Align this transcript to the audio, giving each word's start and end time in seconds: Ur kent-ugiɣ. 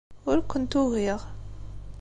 Ur 0.29 0.37
kent-ugiɣ. 0.49 1.21